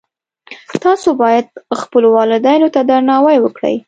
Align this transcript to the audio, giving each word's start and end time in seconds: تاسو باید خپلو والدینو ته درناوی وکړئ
تاسو 0.83 1.09
باید 1.21 1.45
خپلو 1.81 2.07
والدینو 2.17 2.67
ته 2.75 2.81
درناوی 2.89 3.37
وکړئ 3.41 3.75